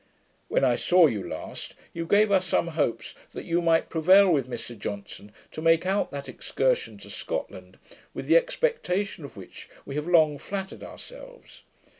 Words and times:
When 0.47 0.63
I 0.63 0.77
saw 0.77 1.05
you 1.05 1.21
last, 1.27 1.75
you 1.93 2.07
gave 2.07 2.31
us 2.31 2.47
some 2.47 2.69
hopes 2.69 3.13
that 3.35 3.45
you 3.45 3.61
might 3.61 3.87
prevail 3.87 4.31
with 4.31 4.49
Mr 4.49 4.75
Johnson 4.75 5.31
to 5.51 5.61
make 5.61 5.83
that 5.83 6.27
excursion 6.27 6.97
to 6.97 7.09
Scotland, 7.11 7.77
with 8.11 8.25
the 8.25 8.35
expectation 8.35 9.23
of 9.25 9.37
which 9.37 9.69
we 9.85 9.93
have 9.93 10.07
long 10.07 10.39
flattered 10.39 10.81
ourselves. 10.81 11.61